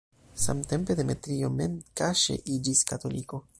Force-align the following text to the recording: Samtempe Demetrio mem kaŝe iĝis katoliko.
Samtempe 0.43 0.95
Demetrio 1.01 1.51
mem 1.59 1.77
kaŝe 2.03 2.41
iĝis 2.57 2.85
katoliko. 2.93 3.45